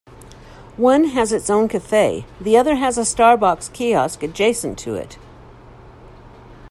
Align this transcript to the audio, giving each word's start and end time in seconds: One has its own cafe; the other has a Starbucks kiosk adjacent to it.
One 0.77 1.03
has 1.09 1.31
its 1.31 1.47
own 1.47 1.67
cafe; 1.67 2.25
the 2.39 2.57
other 2.57 2.73
has 2.77 2.97
a 2.97 3.01
Starbucks 3.01 3.71
kiosk 3.71 4.23
adjacent 4.23 4.79
to 4.79 4.95
it. 4.95 5.19